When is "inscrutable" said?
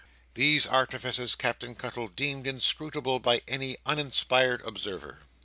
2.47-3.19